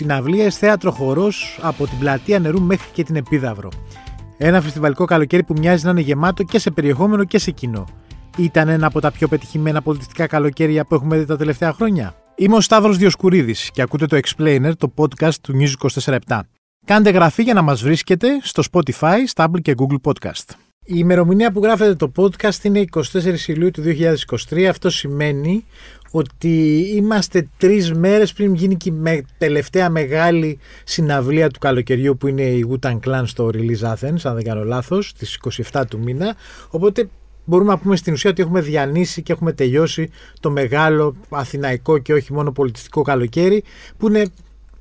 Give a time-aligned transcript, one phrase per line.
[0.00, 3.68] Συναυλίες, θέατρο, χορός από την πλατεία νερού μέχρι και την Επίδαυρο.
[4.38, 7.84] Ένα φεστιβαλικό καλοκαίρι που μοιάζει να είναι γεμάτο και σε περιεχόμενο και σε κοινό.
[8.36, 12.14] Ήταν ένα από τα πιο πετυχημένα πολιτιστικά καλοκαίρια που έχουμε δει τα τελευταία χρόνια.
[12.34, 16.18] Είμαι ο Σταύρος Διοσκουρίδης και ακούτε το Explainer, το podcast του News 24
[16.84, 20.69] Κάντε γραφή για να μας βρίσκετε στο Spotify, Stable και Google Podcast.
[20.92, 23.02] Η ημερομηνία που γράφετε το podcast είναι 24
[23.46, 23.82] Ιουλίου του
[24.50, 24.62] 2023.
[24.62, 25.64] Αυτό σημαίνει
[26.10, 32.42] ότι είμαστε τρεις μέρες πριν γίνει και η τελευταία μεγάλη συναυλία του καλοκαιριού που είναι
[32.42, 35.38] η Wutan Clan στο Release Athens, αν δεν κάνω λάθος, στις
[35.72, 36.36] 27 του μήνα.
[36.70, 37.08] Οπότε
[37.44, 42.12] μπορούμε να πούμε στην ουσία ότι έχουμε διανύσει και έχουμε τελειώσει το μεγάλο αθηναϊκό και
[42.12, 43.62] όχι μόνο πολιτιστικό καλοκαίρι,
[43.96, 44.26] που είναι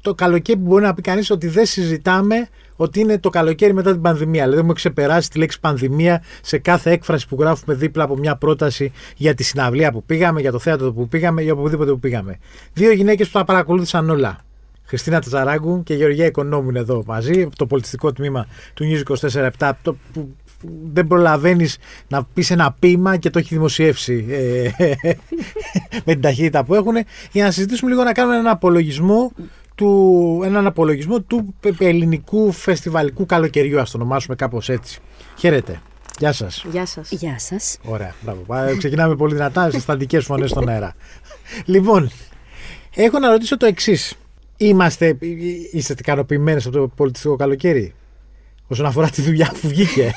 [0.02, 2.48] το καλοκαίρι που μπορεί να πει κανείς ότι δεν συζητάμε
[2.82, 4.42] ότι είναι το καλοκαίρι μετά την πανδημία.
[4.42, 8.92] Δηλαδή, έχουμε ξεπεράσει τη λέξη πανδημία σε κάθε έκφραση που γράφουμε δίπλα από μια πρόταση
[9.16, 12.40] για τη συναυλία που πήγαμε, για το θέατρο που πήγαμε, για οπουδήποτε που πήγαμε.
[12.74, 14.38] Δύο γυναίκες που τα παρακολούθησαν όλα.
[14.84, 19.18] Χριστίνα Ταζαράγκου και Γεωργία Οικονόμου είναι εδώ μαζί, το πολιτιστικό τμήμα του News
[19.60, 19.72] 24-7,
[20.14, 20.30] που
[20.94, 24.70] δεν προλαβαίνεις να πεις ένα ποίημα και το έχει δημοσιεύσει ε,
[26.06, 26.96] με την ταχύτητα που έχουν,
[27.32, 29.32] για να συζητήσουμε λίγο να κάνουμε έναν απολογισμό
[29.80, 35.00] του, έναν απολογισμό του ελληνικού φεστιβαλικού καλοκαιριού, ας το ονομάσουμε κάπως έτσι.
[35.38, 35.82] Χαίρετε.
[36.20, 36.66] Γεια σας.
[36.72, 37.12] Γεια σας.
[37.12, 37.78] Γεια σας.
[37.84, 38.16] Ωραία.
[38.22, 38.78] Μπράβο.
[38.78, 40.96] Ξεκινάμε πολύ δυνατά, συστατικέ φωνές στον αέρα.
[41.66, 42.12] λοιπόν,
[42.96, 44.16] έχω να ρωτήσω το εξής.
[44.58, 45.18] Είμαστε,
[45.72, 47.94] είστε ικανοποιημένε από το πολιτιστικό καλοκαίρι,
[48.68, 50.12] όσον αφορά τη δουλειά που βγήκε.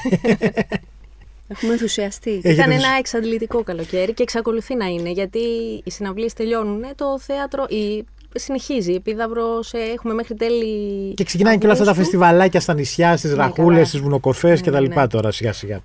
[1.49, 2.41] Έχουμε ενθουσιαστεί.
[2.45, 5.39] Ήταν ένα εξαντλητικό καλοκαίρι και εξακολουθεί να είναι γιατί
[5.85, 6.83] οι συναυλίες τελειώνουν.
[6.97, 8.93] Το θέατρο, η συνεχίζει.
[8.93, 9.61] Η Επίδαυρο
[9.95, 11.15] έχουμε μέχρι τέλη.
[11.15, 14.71] Και ξεκινάνε και όλα αυτά τα φεστιβαλάκια στα νησιά, στις ναι, ραχούλες, στις βουνοκορφές ναι,
[14.71, 14.83] κτλ.
[14.89, 15.07] Ναι, ναι.
[15.07, 15.81] τώρα σιγά σιγά.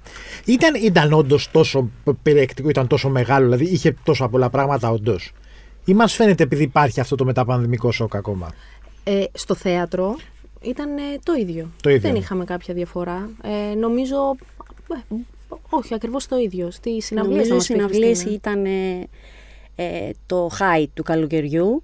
[0.46, 1.90] Ήταν, ήταν όντως τόσο
[2.24, 5.34] περιεκτικό, ήταν τόσο μεγάλο, δηλαδή είχε τόσα πολλά πράγματα όντως.
[5.86, 8.54] Ή μας φαίνεται επειδή υπάρχει αυτό το μεταπανδημικό σοκ ακόμα;
[9.04, 10.16] Ε, στο θέατρο
[10.62, 11.72] ήταν ε, το, ίδιο.
[11.82, 12.02] το ίδιο.
[12.02, 13.30] Δεν είχαμε κάποια διαφορά.
[13.44, 14.36] Ε, νομίζω.
[14.94, 15.16] Ε,
[15.70, 16.72] όχι, ακριβώς το ίδιο.
[16.72, 17.36] Στι συναυλίε.
[17.36, 18.66] Νομίζω οι συναυλίε ήταν
[19.76, 21.84] ε, το high του καλοκαιριού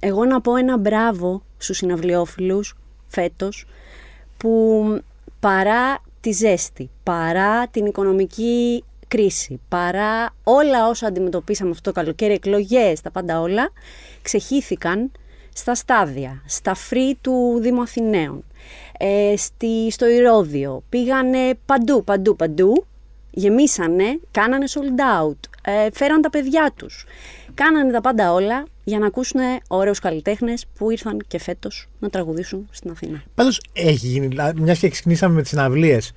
[0.00, 2.76] εγώ να πω ένα μπράβο στους συναυλιόφιλους
[3.08, 3.66] φέτος
[4.36, 4.84] που
[5.40, 13.00] παρά τη ζέστη, παρά την οικονομική κρίση, παρά όλα όσα αντιμετωπίσαμε αυτό το καλοκαίρι, εκλογές,
[13.00, 13.70] τα πάντα όλα,
[14.22, 15.10] ξεχύθηκαν
[15.52, 18.44] στα στάδια, στα φρύ του Δήμου Αθηναίων,
[18.98, 22.86] ε, στη, στο Ηρώδιο, πήγανε παντού, παντού, παντού,
[23.30, 27.06] γεμίσανε, κάνανε sold out, ε, φέραν τα παιδιά τους,
[27.54, 32.68] κάνανε τα πάντα όλα για να ακούσουν ωραίους καλλιτέχνες που ήρθαν και φέτος να τραγουδήσουν
[32.70, 33.22] στην Αθήνα.
[33.34, 36.12] Πάντως έχει γίνει, μιας και ξεκινήσαμε με τις συναυλίες.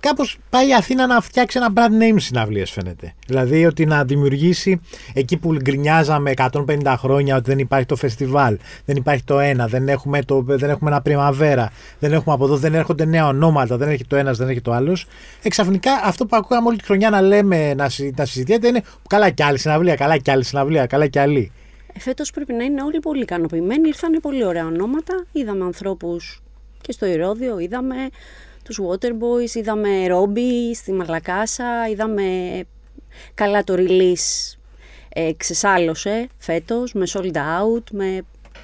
[0.00, 3.14] Κάπως πάει η Αθήνα να φτιάξει ένα brand name συναυλίες, φαίνεται.
[3.26, 4.80] Δηλαδή ότι να δημιουργήσει
[5.12, 9.88] εκεί που γκρινιάζαμε 150 χρόνια ότι δεν υπάρχει το φεστιβάλ, δεν υπάρχει το ένα, δεν
[9.88, 13.88] έχουμε, το, δεν έχουμε ένα πριμαβέρα, δεν έχουμε από εδώ, δεν έρχονται νέα ονόματα, δεν
[13.88, 15.06] έχει το ένας, δεν έχει το άλλος.
[15.42, 19.42] Εξαφνικά αυτό που ακούγαμε όλη τη χρονιά να λέμε, να, να συζητιέται είναι καλά κι
[19.42, 21.52] άλλη συναυλία, καλά κι άλλη συναυλία, καλά κι άλλη.
[22.00, 23.88] Φέτος πρέπει να είναι όλοι πολύ ικανοποιημένοι.
[23.88, 25.24] Ήρθαν πολύ ωραία ονόματα.
[25.32, 26.42] Είδαμε ανθρώπους
[26.80, 27.96] και στο Ηρώδιο, είδαμε
[28.64, 32.24] τους Waterboys, είδαμε Ρόμπι στη Μαλακάσα, είδαμε
[33.34, 34.56] καλά το release
[35.12, 38.20] ε, ξεσάλωσε φέτος με sold out, με...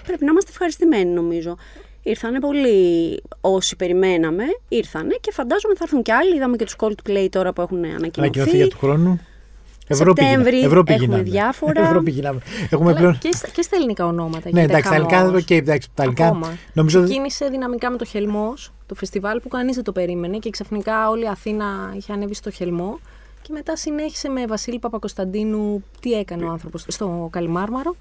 [0.07, 1.57] πρέπει να είμαστε ευχαριστημένοι νομίζω.
[2.03, 6.37] Ήρθανε πολλοί όσοι περιμέναμε, ήρθανε και φαντάζομαι θα έρθουν και άλλοι.
[6.37, 8.21] Είδαμε και τους Coldplay τώρα που έχουν ανακοινωθεί.
[8.21, 9.21] Ανακοινωθεί για του χρόνου.
[9.87, 11.83] Ευρώπη Σεπτέμβρη Ευρώπη έχουμε διάφορα.
[11.83, 12.41] Ευρώπη γίναμε.
[12.71, 13.19] Έχουμε πλέον...
[13.19, 14.51] και, στα, και στα ελληνικά ονόματα.
[14.53, 16.39] Ναι, εντάξει, τα ελληνικά δεν okay, εντάξει, τα ελληνικά.
[16.73, 17.03] Νομίζω...
[17.03, 21.25] Ξεκίνησε δυναμικά με το Χελμός, το φεστιβάλ που κανείς δεν το περίμενε και ξαφνικά όλη
[21.25, 22.99] η Αθήνα είχε ανέβει στο Χελμό.
[23.43, 25.85] Και μετά συνέχισε με Βασίλη Παπακοσταντίνου.
[26.01, 27.97] Τι έκανε ο άνθρωπος στο Καλιμάρμαρο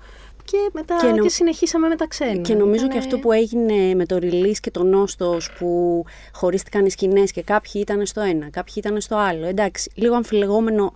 [0.45, 1.29] και μετά και, νο...
[1.29, 2.41] συνεχίσαμε με τα ξένα.
[2.41, 6.89] Και νομίζω και αυτό που έγινε με το release και το νόστος που χωρίστηκαν οι
[6.89, 9.45] σκηνές και κάποιοι ήταν στο ένα, κάποιοι ήταν στο άλλο.
[9.45, 10.91] Εντάξει, λίγο αμφιλεγόμενο.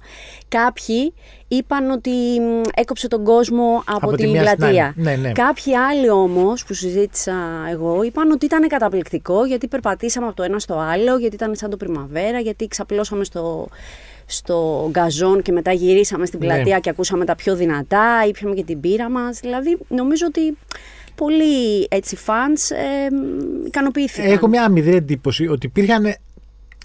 [0.48, 1.14] Κάποιοι
[1.48, 2.12] είπαν ότι
[2.76, 4.94] έκοψε τον κόσμο από, από την πλατεία.
[4.96, 5.32] Ναι, ναι.
[5.32, 7.36] Κάποιοι άλλοι όμως που συζήτησα
[7.72, 11.70] εγώ είπαν ότι ήταν καταπληκτικό γιατί περπατήσαμε από το ένα στο άλλο, γιατί ήταν σαν
[11.70, 13.68] το πριμαβέρα, γιατί ξαπλώσαμε στο
[14.32, 16.46] στο γκαζόν και μετά γυρίσαμε στην ναι.
[16.46, 19.40] πλατεία και ακούσαμε τα πιο δυνατά, ήπιαμε και την πύρα μας.
[19.40, 20.58] Δηλαδή νομίζω ότι
[21.16, 23.08] πολλοί έτσι fans ε,
[23.66, 24.32] ικανοποιήθηκαν.
[24.32, 26.16] Έχω μια αμυδρή εντύπωση ότι υπήρχαν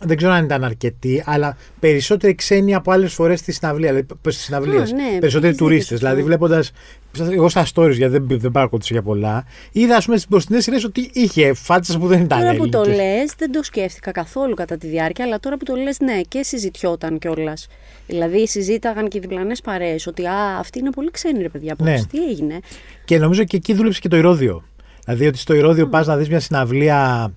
[0.00, 3.88] δεν ξέρω αν ήταν αρκετοί, αλλά περισσότεροι ξένοι από άλλες φορές στη συναυλία.
[3.88, 4.92] Δηλαδή, στις συναυλίες.
[4.92, 5.98] Ναι, περισσότεροι τουρίστες.
[5.98, 6.72] Δηλαδή, βλέποντας.
[7.18, 10.84] Εγώ στα stories, γιατί δεν, δεν παρακολουθούσα για πολλά, είδα, ας πούμε, στις μπροστινές σειρές
[10.84, 14.76] ότι είχε φάτσες που δεν ήταν Τώρα που το λες, δεν το σκέφτηκα καθόλου κατά
[14.76, 17.66] τη διάρκεια, αλλά τώρα που το λες, ναι, και συζητιόταν κιόλας.
[18.06, 21.74] Δηλαδή, συζήταγαν και οι διπλανές παρέες ότι α, αυτή είναι πολύ ξένη, ρε παιδιά.
[21.78, 21.94] Ναι.
[22.10, 22.58] Τι έγινε;
[23.04, 24.64] Και νομίζω και εκεί δούλεψε και το ηρόδιο.
[25.04, 25.90] Δηλαδή ότι στο Ηρώδιο mm.
[25.90, 27.32] πας να δεις μια συναυλία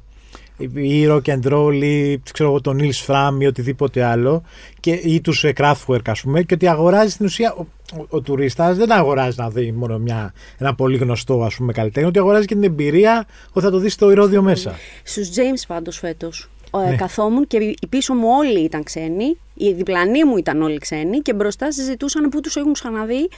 [0.73, 4.43] ή rock and roll ή ξέρω εγώ τον Nils Fram ή οτιδήποτε άλλο
[4.79, 7.65] και, ή τους Kraftwerk ας πούμε και ότι αγοράζει στην ουσία ο,
[7.97, 12.09] ο, ο τουρίστας δεν αγοράζει να δει μόνο μια, ένα πολύ γνωστό ας πούμε καλλιτέχνη
[12.09, 14.75] ότι αγοράζει και την εμπειρία ότι θα το δεις στο Ηρώδιο μέσα.
[15.03, 16.49] Στους James πάντως φέτος
[16.89, 16.95] ναι.
[16.95, 21.33] καθόμουν και η πίσω μου όλοι ήταν ξένοι, οι διπλανοί μου ήταν όλοι ξένοι και
[21.33, 23.29] μπροστά συζητούσαν που τους έχουν ξαναδεί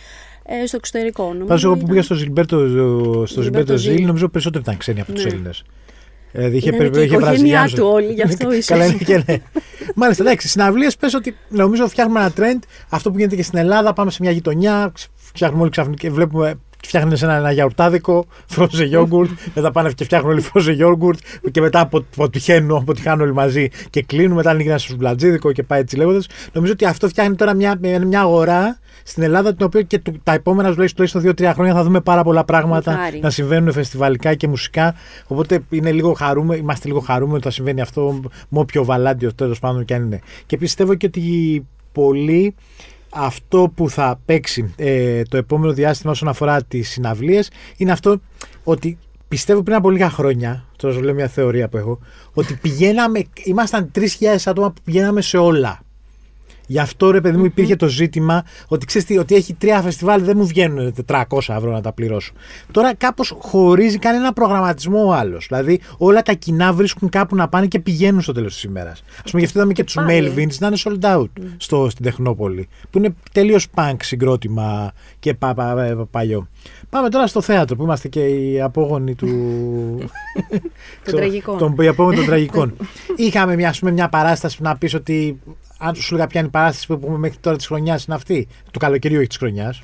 [0.46, 1.36] ε, στο εξωτερικό.
[1.38, 2.58] Πάντως, εγώ που πήγα στο Ζιλμπέρτο,
[3.26, 5.30] στο Ζιλμπέρτο Ζιλ, νομίζω περισσότερο ήταν ξένοι από τους ναι.
[5.30, 5.64] Έλληνες.
[6.32, 8.66] Δηλαδή είχε, είναι είχε η του όλοι, γι' αυτό ίσως.
[8.66, 9.38] Καλά, και ναι.
[9.96, 12.60] Μάλιστα, εντάξει, συναυλίες πες ότι νομίζω φτιάχνουμε ένα trend.
[12.90, 14.92] Αυτό που γίνεται και στην Ελλάδα, πάμε σε μια γειτονιά,
[15.34, 20.32] φτιάχνουμε όλοι ξαφνικά και βλέπουμε φτιάχνουν ένα, ένα γιαουρτάδικο, frozen yogurt, μετά πάνε και φτιάχνουν
[20.32, 21.20] όλοι frozen yogurt
[21.52, 25.98] και μετά αποτυχαίνουν, αποτυχάνουν όλοι μαζί και κλείνουν, μετά ανοίγει ένα σουβλατζίδικο και πάει έτσι
[25.98, 26.28] λέγοντας.
[26.54, 30.72] Νομίζω ότι αυτό φτιάχνει τώρα μια, μια αγορά στην Ελλάδα, την οποία και τα επόμενα
[30.72, 33.20] τουλάχιστον 2-3 χρόνια θα δούμε πάρα πολλά πράγματα Χάρη.
[33.20, 34.96] να συμβαίνουν φεστιβαλικά και μουσικά.
[35.28, 39.60] Οπότε είναι λίγο χαρούμε, είμαστε λίγο χαρούμενοι ότι θα συμβαίνει αυτό με όποιο βαλάντιο τέλος
[39.60, 40.20] πάντων και αν είναι.
[40.46, 42.56] Και πιστεύω και ότι πολλοί
[43.10, 48.20] αυτό που θα παίξει ε, το επόμενο διάστημα όσον αφορά τις συναυλίες είναι αυτό
[48.64, 48.98] ότι
[49.28, 52.00] πιστεύω πριν από λίγα χρόνια, τώρα σου λέω μια θεωρία που έχω,
[52.34, 54.06] ότι πηγαίναμε, ήμασταν 3.000
[54.46, 55.80] άτομα που πηγαίναμε σε όλα.
[56.72, 60.24] Γι' αυτό ρε παιδί μου υπήρχε το ζήτημα ότι ξέρεις τι, ότι έχει τρία φεστιβάλ,
[60.24, 62.32] δεν μου βγαίνουν 400 ευρώ να τα πληρώσω.
[62.72, 65.46] Τώρα κάπως χωρίζει κανένα προγραμματισμό ο άλλος.
[65.48, 69.00] Δηλαδή όλα τα κοινά βρίσκουν κάπου να πάνε και πηγαίνουν στο τέλος της ημέρας.
[69.00, 72.68] Α πούμε, γι' αυτό είδαμε και τους Melvins να είναι sold out στο, στην Τεχνόπολη.
[72.90, 76.48] Που είναι τελείως punk συγκρότημα και πα, πα, ε, παλιό.
[76.90, 79.28] Πάμε τώρα στο θέατρο που είμαστε και οι απόγονοι του.
[81.06, 81.58] των τραγικών.
[81.58, 82.74] Των, οι απόγονοι των τραγικών.
[83.16, 85.40] Είχαμε μια, πούμε, μια παράσταση που να πεις ότι
[85.80, 88.48] αν σου έλεγα ποια είναι η παράσταση που έχουμε μέχρι τώρα της χρονιάς είναι αυτή,
[88.72, 89.82] του καλοκαιριού όχι της χρονιάς.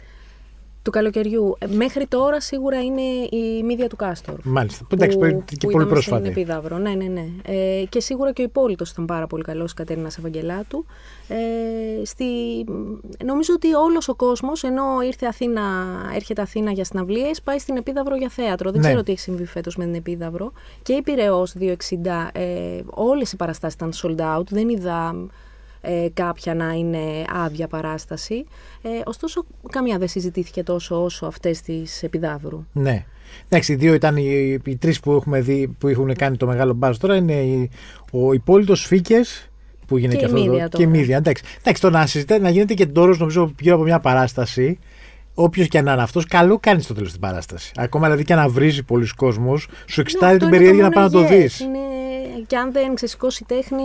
[0.86, 1.56] Του καλοκαιριού.
[1.60, 4.36] Ε, μέχρι τώρα σίγουρα είναι η μύδια του Κάστορ.
[4.44, 4.86] Μάλιστα.
[4.90, 5.18] Που, εντάξει,
[5.58, 6.28] και πολύ πρόσφατα.
[6.28, 6.78] Επίδαυρο.
[6.78, 7.26] Ναι, ναι, ναι.
[7.44, 10.86] Ε, και σίγουρα και ο υπόλοιπο ήταν πάρα πολύ καλός, η Κατέρινα Σαβαγγελάτου.
[11.28, 12.26] Ε, στη...
[13.26, 15.62] Νομίζω ότι όλος ο κόσμος, ενώ ήρθε Αθήνα,
[16.16, 18.72] έρχεται Αθήνα για συναυλίες, πάει στην Επίδαυρο για θέατρο.
[18.72, 18.88] Δεν ναι.
[18.88, 20.52] ξέρω τι έχει συμβεί φέτος με την Επίδαυρο.
[20.82, 24.46] Και η Πυραιός 260, ε, όλες οι παραστάσεις ήταν sold out.
[24.50, 25.16] Δεν είδα
[25.86, 27.00] ε, κάποια να είναι
[27.46, 28.46] άδεια παράσταση.
[28.82, 32.66] Ε, ωστόσο, καμία δεν συζητήθηκε τόσο όσο αυτές της Επιδαύρου.
[32.74, 33.06] Ναι.
[33.50, 36.74] Εντάξει, οι δύο ήταν οι, οι τρεις που, έχουμε δει, που έχουν κάνει το μεγάλο
[36.74, 37.16] μπάζ τώρα.
[37.16, 37.70] Είναι
[38.12, 39.50] ο υπόλοιπο Φίκες,
[39.88, 40.78] που γίνεται και, και αυτό.
[40.78, 41.18] Και η Μίδια.
[41.18, 44.80] Εντάξει, εντάξει το να συζητάει, να γίνεται και τώρα νομίζω γύρω από μια παράσταση.
[45.38, 47.72] Όποιος και αν είναι αυτός, καλό κάνει στο τέλος την παράσταση.
[47.76, 51.22] Ακόμα δηλαδή και να βρίζει πολλούς κόσμους, σου εξητάρει την περιέργεια να πάει να το
[51.28, 51.60] δεις.
[51.60, 51.78] Είναι
[52.48, 53.84] και αν δεν ξεσηκώσει τέχνη,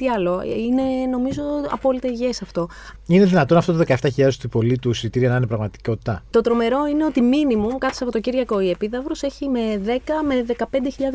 [0.00, 0.42] τι άλλο.
[0.42, 2.68] Είναι νομίζω απόλυτα υγιές αυτό.
[3.06, 7.20] Είναι δυνατόν αυτό το 17.000 του πολίτου εισιτήρια να είναι πραγματικότητα; Το τρομερό είναι ότι
[7.20, 9.88] μήνυμο κάθε Σαββατοκύριακο η Επίδαυρος έχει με 10
[10.26, 10.64] με 15.000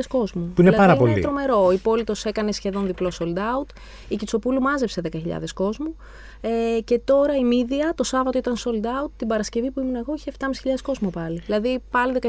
[0.07, 0.51] κόσμου.
[0.55, 1.11] Που είναι δηλαδή πάρα πολύ.
[1.11, 1.71] Είναι τρομερό.
[1.71, 3.67] Η Πόλητο έκανε σχεδόν διπλό sold out.
[4.07, 5.19] Η Κιτσοπούλου μάζεψε 10.000
[5.53, 5.95] κόσμου.
[6.41, 9.09] Ε, και τώρα η Μίδια το Σάββατο ήταν sold out.
[9.17, 10.45] Την Παρασκευή που ήμουν εγώ είχε 7.500
[10.83, 11.41] κόσμο πάλι.
[11.45, 12.27] Δηλαδή πάλι 17.000.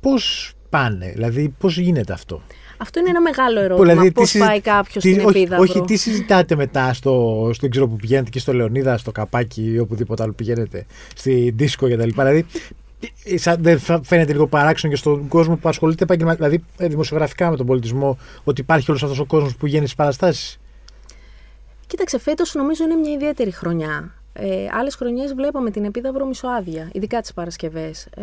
[0.00, 2.42] Πώς πάνε, δηλαδή πώς γίνεται αυτό;
[2.82, 3.92] Αυτό είναι ένα μεγάλο ερώτημα.
[3.92, 8.30] Δηλαδή, Πώς πάει κάποιος στην επίδαυρο; Όχι, τι συζητάτε μετά στο, στο ξέρω που πηγαίνετε
[8.30, 12.08] και στο Λεωνίδα, στο καπάκι ή οπουδήποτε άλλο πηγαίνετε, στη δίσκο κτλ.
[12.08, 12.46] Δηλαδή,
[13.58, 17.66] δεν φαίνεται λίγο παράξενο και στον κόσμο που ασχολείται επαγγελματικά, δηλαδή ε, δημοσιογραφικά με τον
[17.66, 20.58] πολιτισμό, ότι υπάρχει όλος αυτός ο κόσμος που βγαίνει στις παραστάσεις;
[21.86, 24.14] Κοίταξε, φέτος νομίζω είναι μια ιδιαίτερη χρονιά.
[24.32, 28.06] Ε, Άλλες χρονιές βλέπαμε την επίδαυρο μισοάδια, ειδικά τις Παρασκευές.
[28.16, 28.22] Ε,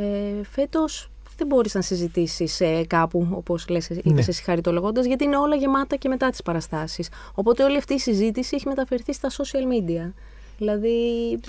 [0.52, 4.24] Φέτος δεν μπορείς να συζητήσεις ε, κάπου, όπως λες, είπε ναι.
[4.28, 7.10] εσύ χαριτολογώντας, γιατί είναι όλα γεμάτα και μετά τις παραστάσεις.
[7.34, 10.12] Οπότε όλη αυτή η συζήτηση έχει μεταφερθεί στα social media.
[10.58, 10.98] Δηλαδή,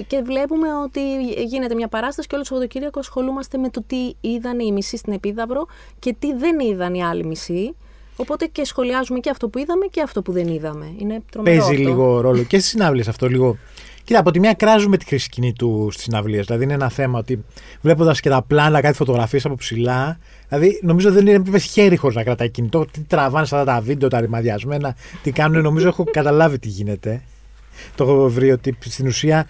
[0.07, 1.00] και βλέπουμε ότι
[1.45, 5.12] γίνεται μια παράσταση και όλο το Σαββατοκύριακο ασχολούμαστε με το τι είδαν οι μισοί στην
[5.12, 5.66] Επίδαυρο
[5.99, 7.75] και τι δεν είδαν οι άλλοι μισοί.
[8.16, 10.95] Οπότε και σχολιάζουμε και αυτό που είδαμε και αυτό που δεν είδαμε.
[10.99, 11.66] Είναι τρομερό.
[11.66, 13.59] Παίζει λίγο ρόλο και στις συνάβλε αυτό λίγο.
[14.08, 16.46] Κοίτα, από τη μία κράζουμε τη χρήση κινητού στις συναυλίες.
[16.46, 17.44] Δηλαδή είναι ένα θέμα ότι
[17.80, 20.18] βλέποντας και τα πλάνα, κάτι φωτογραφίες από ψηλά.
[20.48, 22.84] Δηλαδή νομίζω δεν είναι πίπε χέρι χωρί να κρατάει κινητό.
[22.90, 25.62] Τι τραβάνε αυτά τα βίντεο, τα ρημαδιασμένα, τι κάνουν.
[25.62, 27.22] Νομίζω έχω καταλάβει τι γίνεται.
[27.94, 29.46] Το έχω βρει ότι στην ουσία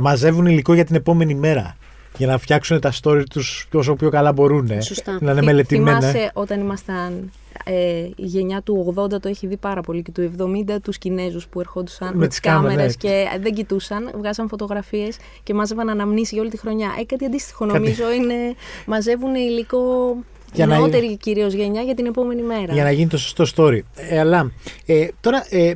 [0.00, 1.76] μαζεύουν υλικό για την επόμενη μέρα
[2.18, 4.82] για να φτιάξουν τα story τους όσο πιο καλά μπορούν.
[4.82, 5.18] Σωστά.
[5.20, 6.00] Να είναι μελετημένα.
[6.00, 7.30] Θυμάσαι όταν ήμασταν
[7.64, 7.72] ε,
[8.16, 10.32] η γενιά του 80 το έχει δει πάρα πολύ και του
[10.68, 15.54] 70 τους Κινέζους που ερχόντουσαν με, με τις κάμερες και δεν κοιτούσαν, βγάζαν φωτογραφίες και
[15.54, 16.88] μάζευαν αναμνήσεις για όλη τη χρονιά.
[17.00, 18.34] Ε, κάτι αντίστοιχο νομίζω είναι,
[18.86, 20.16] μαζεύουν υλικό
[20.52, 21.14] για νεότερη να...
[21.14, 22.72] κυρίως γενιά για την επόμενη μέρα.
[22.72, 23.80] Για να γίνει το σωστό story.
[23.94, 24.52] Ε, αλλά
[24.86, 25.72] ε, τώρα ε,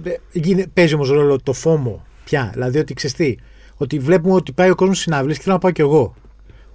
[0.75, 2.51] παίζει όμως ρόλο το φόμο πια.
[2.53, 3.39] Δηλαδή ότι ξεστή,
[3.77, 6.15] ότι βλέπουμε ότι πάει ο κόσμος συναυλίε και θέλω να πάω κι εγώ.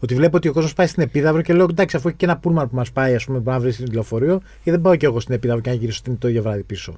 [0.05, 2.37] Ότι βλέπω ότι ο κόσμος πάει στην Επίδαυρο και λέω εντάξει, αφού έχει και ένα
[2.37, 5.05] πούλμαν που μας πάει, ας πούμε, που να βρει στην λεωφορείο, και δεν πάω κι
[5.05, 6.97] εγώ στην Επίδαυρο και να γυρίσω το ίδιο βράδυ πίσω.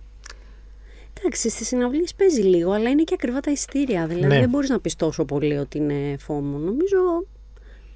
[1.19, 4.07] Εντάξει, στις συναυλίες παίζει λίγο, αλλά είναι και ακριβά τα ειστήρια.
[4.07, 4.39] Δηλαδή Ναι.
[4.39, 6.57] δεν μπορείς να πεις τόσο πολύ ότι είναι φόμο.
[6.57, 6.97] Νομίζω.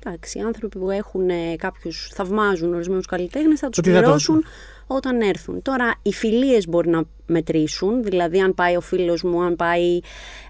[0.06, 4.44] Εντάξει, οι άνθρωποι που έχουν κάποιους, θαυμάζουν ορισμένους καλλιτέχνες, θα τους Ότι θα το- πληρώσουν
[4.88, 5.62] όταν έρθουν.
[5.62, 8.04] Τώρα, οι φιλίες μπορεί να μετρήσουν.
[8.04, 10.00] Δηλαδή, αν πάει ο φίλος μου, αν πάει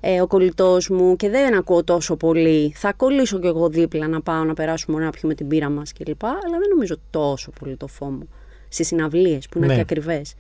[0.02, 4.22] ε, ο κολλητός μου και δεν ακούω τόσο πολύ, θα κολλήσω κι εγώ δίπλα να
[4.22, 6.26] πάω να περάσουμε ωραία να πιούμε την πύρα μας κλπ.
[6.26, 8.28] Αλλά δεν νομίζω τόσο πολύ το φόμο.
[8.70, 9.74] Στις συναυλίες που είναι Ναι.
[9.76, 10.34] και ακριβές.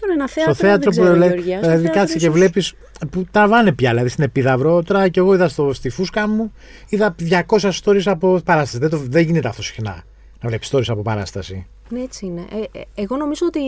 [0.00, 0.54] Τώρα ένα θέατρο.
[0.54, 2.74] στο θέατρο δεν που ξέρω, λέει, Γεωργία, στο δηλαδή θέατρο κάτσε και ίσως- βλέπεις
[3.10, 3.90] που τραβάνε πια.
[3.90, 6.52] Δηλαδή στην Επίδαυρο, τώρα και εγώ είδα στο, στη φούσκα μου,
[6.88, 8.78] είδα 200 stories από παράσταση.
[8.78, 10.02] Δεν, το, δεν γίνεται αυτό συχνά
[10.40, 11.66] να βλέπεις stories από παράσταση.
[11.88, 12.40] Ναι, έτσι είναι.
[12.50, 13.60] Ε, ε, εγώ νομίζω ότι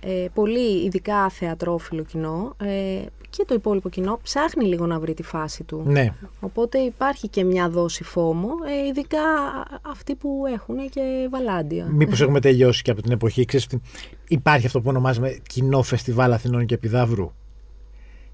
[0.00, 5.22] ε, πολύ ειδικά θεατρόφιλο κοινό ε, και το υπόλοιπο κοινό ψάχνει λίγο να βρει τη
[5.22, 5.82] φάση του.
[5.86, 6.14] Ναι.
[6.40, 8.48] Οπότε υπάρχει και μια δόση φόμο,
[8.84, 9.20] ε, ειδικά
[9.82, 11.86] αυτοί που έχουν και βαλάντια.
[11.90, 13.44] Μήπως έχουμε τελειώσει και από την εποχή.
[13.44, 13.78] Ξέρεις, τι-
[14.28, 17.32] υπάρχει αυτό που ονομάζουμε κοινό φεστιβάλ Αθηνών και Επιδαύρου;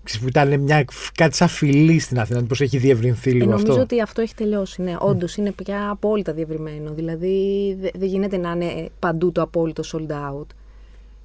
[0.08, 0.84] Ξέρεις, που ήταν μια,
[1.14, 2.42] κάτι σαν φιλή στην Αθήνα.
[2.44, 3.82] Πώς έχει διευρυνθεί Ε, λίγο νομίζω αυτό.
[3.82, 4.82] ότι αυτό έχει τελειώσει.
[4.82, 6.92] Ναι, όντως είναι πια απόλυτα διευρυμένο.
[6.94, 10.46] Δηλαδή δε- δεν γίνεται να είναι παντού το απόλυτο sold out.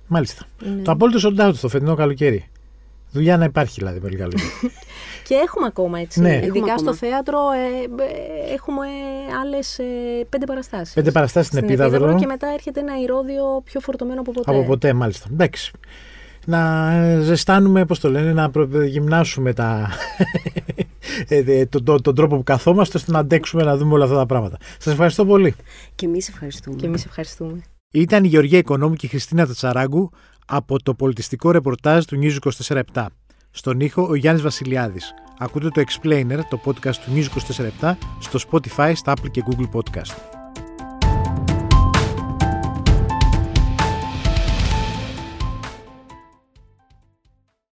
[0.07, 0.45] Μάλιστα.
[0.65, 2.47] Είναι- Το απόλυτο sold out το φετινό καλοκαίρι.
[3.11, 4.43] Δουλειά να υπάρχει δηλαδή με λίγα λόγια.
[5.27, 6.19] Και έχουμε ακόμα έτσι.
[6.21, 6.29] Ναι.
[6.29, 6.77] Έχουμε Ειδικά ακόμα.
[6.77, 8.87] στο θέατρο ε, ε, έχουμε
[9.41, 9.79] άλλες
[10.29, 10.93] πέντε παραστάσεις.
[10.93, 12.15] Πέντε παραστάσεις στην Επίδαυρο.
[12.19, 14.51] και μετά έρχεται ένα ηρώδιο πιο φορτωμένο από ποτέ.
[14.51, 15.27] Από ποτέ, μάλιστα.
[15.31, 15.71] Εντάξει.
[16.45, 19.89] Να ζεστάνουμε, πώς το λένε, να προ- γυμνάσουμε τα...
[21.27, 24.15] ε, ε, τον, τον- τον τρόπο που καθόμαστε ώστε να αντέξουμε να δούμε όλα αυτά
[24.17, 24.57] τα πράγματα.
[24.79, 25.55] Σας ευχαριστώ πολύ.
[25.95, 26.75] Και εμείς ευχαριστούμε.
[26.75, 27.62] Και εμείς ευχαριστούμε.
[27.91, 30.09] Ήταν η Γεωργία Οικονόμου και η Χριστίνα Τατσαράγκου
[30.45, 32.51] από το πολιτιστικό ρεπορτάζ του News
[32.93, 33.05] 24-7.
[33.51, 35.13] Στον ήχο ο Γιάννης Βασιλιάδης.
[35.39, 37.25] Ακούτε το Explainer, το podcast του News
[37.81, 40.32] 24-7, στο Spotify, στα Apple και Google Podcast.